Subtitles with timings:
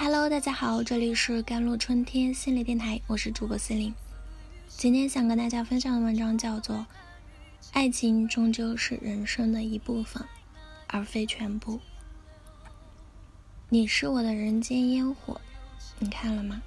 [0.00, 3.92] Hello，大家好，这里是甘露春天心理电台，我是主播心灵。
[4.68, 6.76] 今天想跟大家分享的文章叫做
[7.72, 10.24] 《爱情终究是人生的一部分，
[10.86, 11.78] 而非全部》。
[13.70, 15.40] 你是我的人间烟火，
[15.98, 16.62] 你看了吗？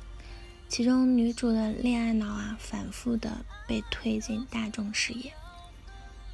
[0.68, 5.32] 其中女主的恋爱脑啊，反复的被推进大众视野。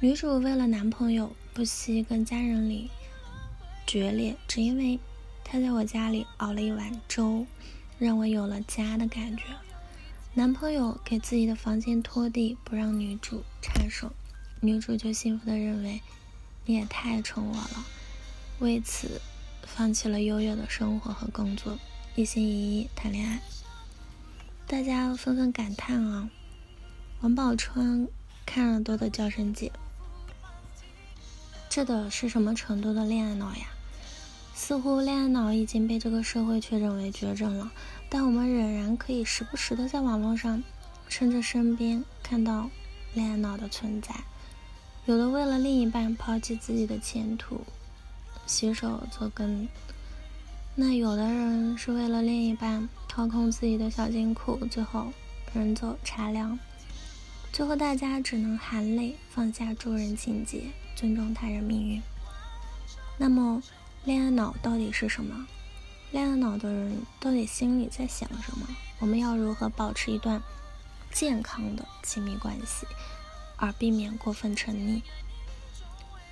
[0.00, 2.90] 女主为了男朋友，不惜跟家人里
[3.86, 4.98] 决裂，只因为。
[5.50, 7.46] 他在我家里熬了一碗粥，
[7.98, 9.44] 让我有了家的感觉。
[10.34, 14.12] 男朋友给自己的房间拖地，不让女主插手，
[14.60, 16.02] 女主就幸福的认为
[16.66, 17.86] 你也太宠我了，
[18.58, 19.22] 为此
[19.62, 21.78] 放弃了优越的生活和工作，
[22.14, 23.40] 一心一意谈恋爱。
[24.66, 26.28] 大家纷纷感叹啊，
[27.22, 28.06] 王宝钏
[28.44, 29.72] 看了都得叫声姐。
[31.70, 33.68] 这的是什么程度的恋爱脑呀？
[34.58, 37.70] 似乎恋爱脑已经被这个社会确诊为绝症了，
[38.10, 40.60] 但我们仍然可以时不时的在网络上，
[41.08, 42.68] 甚至身边看到
[43.14, 44.12] 恋爱脑的存在。
[45.06, 47.62] 有的为了另一半抛弃自己的前途，
[48.46, 49.68] 洗手做羹；
[50.74, 55.12] 那有的人是为了另一半掏空自己的小金库，最后
[55.54, 56.58] 人走茶凉。
[57.52, 60.64] 最后大家只能含泪放下助人情节，
[60.96, 62.02] 尊重他人命运。
[63.16, 63.62] 那么。
[64.08, 65.46] 恋爱脑到底是什么？
[66.12, 68.66] 恋爱脑的人到底心里在想什么？
[69.00, 70.42] 我们要如何保持一段
[71.12, 72.86] 健康的亲密关系，
[73.56, 75.02] 而避免过分沉溺？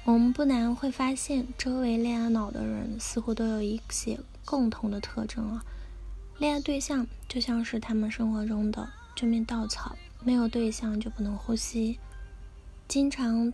[0.05, 5.63] 我们不难会发现，周围恋爱脑的人似乎都有一些共同的特征啊。
[6.39, 11.99] 恋爱对象就像是他们生活中的救命稻草，没有对象就不能呼吸，
[12.89, 13.53] 经常。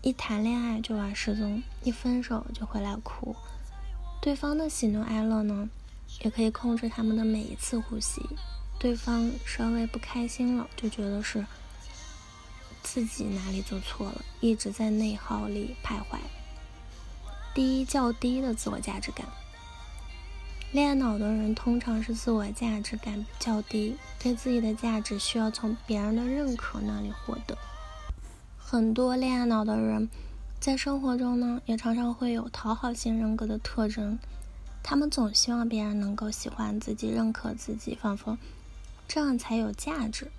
[0.00, 3.34] 一谈恋爱就玩失踪，一分手就回来哭。
[4.20, 5.68] 对方的喜怒哀乐呢，
[6.22, 8.22] 也可以控制他们的每一次呼吸。
[8.78, 11.44] 对方稍微不开心了，就觉得是
[12.82, 16.18] 自己哪里做错了，一直在内耗里徘徊。
[17.52, 19.26] 第一，较低的自我价值感。
[20.70, 27.58] 恋爱脑的人通常是自我价值感较低，对自己的价值需要从别人的认可那里获得。
[28.70, 30.10] 很多恋爱脑的人，
[30.60, 34.18] 在生活中呢，也常常会有讨好型人格的特征。
[34.82, 38.36] 他们总希望别人能够喜欢自己、认可自己，仿佛
[39.08, 40.30] 这样才有价值。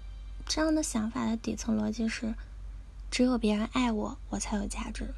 [0.45, 2.35] 这样的想法的底层逻辑是：
[3.09, 5.16] 只有别人爱我，我才有价值。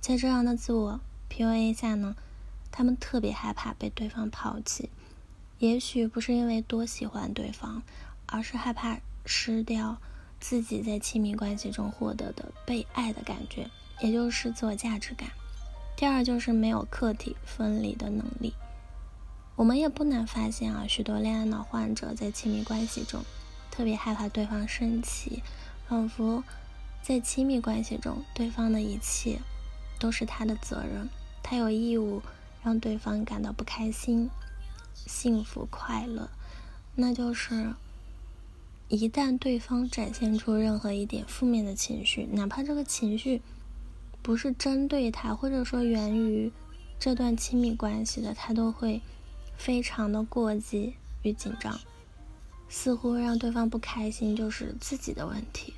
[0.00, 2.16] 在这样的自我 PUA 下呢，
[2.72, 4.88] 他们特别害怕被对方抛弃。
[5.58, 7.82] 也许不是因为多喜欢对方，
[8.24, 9.98] 而是害怕失掉。
[10.40, 13.70] 自己在亲密关系中获得的被爱的感觉，
[14.00, 15.30] 也就是自我价值感。
[15.96, 18.54] 第二就是没有客体分离的能力。
[19.54, 23.22] 我们也不难发现啊，许多恋爱脑患者在亲密关系中
[23.70, 25.42] 特别害怕对方生气，
[25.86, 26.42] 仿佛
[27.02, 29.38] 在亲密关系中对方的一切
[29.98, 31.10] 都是他的责任，
[31.42, 32.22] 他有义务
[32.64, 34.30] 让对方感到不开心、
[34.94, 36.30] 幸福、快乐，
[36.94, 37.74] 那就是。
[38.90, 43.40] 一旦对方展现出任何一点负面的情绪，哪怕这个情绪
[44.20, 46.50] 不是针对他，或者说源于
[46.98, 49.00] 这段亲密关系的，他都会
[49.56, 51.78] 非常的过激与紧张，
[52.68, 55.72] 似乎让对方不开心就是自己的问题。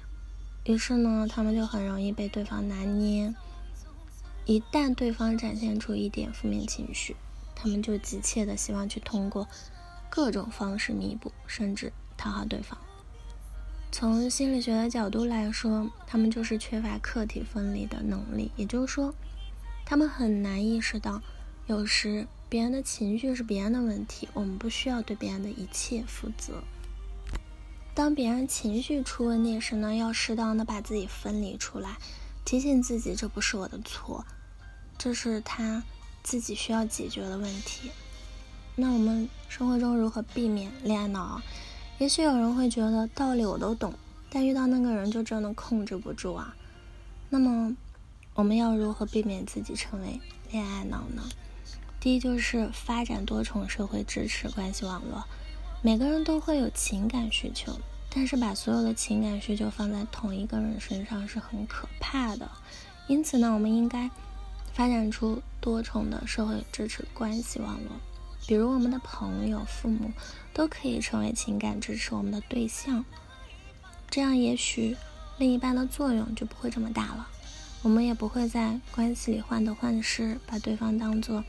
[0.65, 3.35] 于是呢，他们就很容易被对方拿捏。
[4.47, 7.15] 一旦对方展现出一点负面情绪，
[7.55, 9.47] 他们就急切的希望去通过
[10.09, 12.79] 各种方式弥补，甚至讨好对方。
[13.93, 19.15] 从心理学的角度来说，他们就是缺乏客体分离的能力，也就是说，
[19.85, 21.21] 他们很难意识到，
[21.67, 26.65] 有时别人的情绪是别人的问题，我们不需要对别人的一切负责。
[27.95, 31.99] 当别人情绪出问题时呢，要适当的把自己分离出来，
[32.47, 34.25] 提醒自己这不是我的错，
[34.97, 35.83] 这是他
[36.23, 37.91] 自己需要解决的问题。
[38.75, 41.43] 那我们生活中如何避免恋爱脑？
[42.03, 43.95] 也许有人会觉得道理我都懂，
[44.29, 46.53] 但遇到那个人就真的控制不住啊。
[47.31, 47.77] 那么，
[48.35, 50.21] 我们要如何避免自己成为
[50.51, 51.23] 恋爱脑呢？
[52.01, 55.23] 第一就是发展多重社会支持关系网络。
[55.81, 57.79] 每个人都会有情感需求，
[58.11, 62.51] 但是把所有的情感需求放在同一个人身上是很可怕的。
[63.07, 64.11] 因此呢，我们应该
[64.73, 67.93] 发展出多重的社会支持关系网络。
[68.47, 70.13] 比如我们的朋友、父母
[70.53, 73.05] 都可以成为情感支持我们的对象，
[74.11, 74.97] 这样也许
[75.39, 77.29] 另一半的作用就不会这么大了。
[77.83, 81.45] 我们也不会在关系里患得患失，把对方当做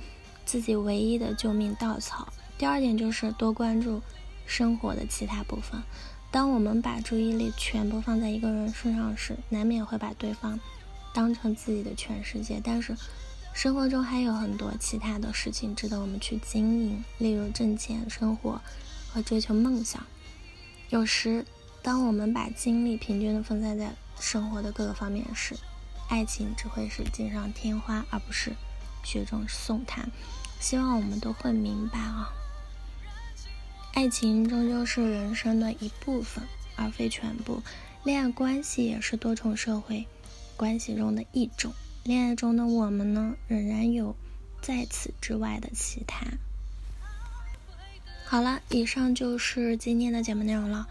[0.46, 2.32] 自己唯一的救命稻草。
[2.58, 4.02] 第二点就是多关注
[4.46, 5.82] 生活的其他部分。
[6.32, 10.60] 当我们把注意力全部放在一个人身上时，难免会把对方
[11.14, 12.60] 当成自己的全世界。
[12.64, 12.96] 但是，
[13.54, 18.60] 生活中还有很多其他的事情值得我们去经营，例如挣钱、生活
[19.10, 20.04] 和追求梦想。
[20.90, 21.46] 有时，
[21.82, 25.56] 当我们把精力平均的分散在生活的各个方面时，
[26.10, 28.54] 爱情只会是锦上添花，而不是
[29.04, 30.12] 雪中送炭。
[30.60, 32.30] 希望我们都会明白啊。
[33.94, 36.44] 爱情终究是人生的一部分，
[36.76, 37.62] 而非全部。
[38.04, 40.08] 恋爱关系也是多重社会
[40.58, 41.72] 关系中的一种。
[42.04, 44.16] 恋爱中的我们呢，仍然有
[44.62, 46.28] 在此之外的其他。
[48.26, 50.88] 好了，以上就是今天的节目内容了。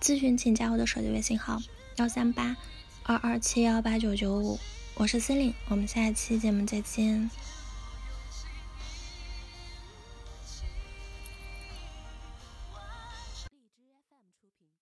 [0.00, 1.62] 咨询请加我的手机微信号：
[1.96, 2.56] 幺三八
[3.04, 4.58] 二二七幺八九九五。
[4.96, 7.30] 我是 C 琳，我们下一期节目再见。